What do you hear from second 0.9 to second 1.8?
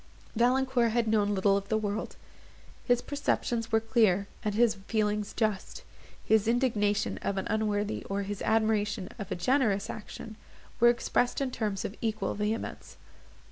had known little of the